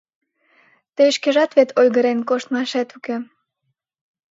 [0.95, 3.15] Тый шкежат вет ойгырен коштмашет уке...